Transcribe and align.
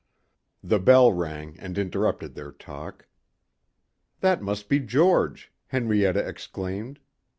The 0.63 0.79
bell 0.79 1.13
rang 1.13 1.59
and 1.59 1.77
interrupted 1.77 2.33
their 2.33 2.51
talk. 2.51 3.05
"That 4.21 4.41
must 4.41 4.67
be 4.67 4.79
George," 4.79 5.53
Henrietta 5.67 6.27
exclaimed. 6.27 6.99